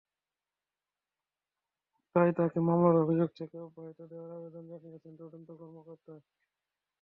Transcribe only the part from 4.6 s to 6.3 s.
জানিয়েছেন তদন্ত কর্মকর্তা।